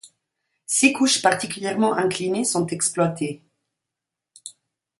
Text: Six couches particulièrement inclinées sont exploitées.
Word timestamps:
Six 0.65 0.93
couches 0.97 1.21
particulièrement 1.21 1.93
inclinées 1.93 2.43
sont 2.43 2.65
exploitées. 2.65 3.43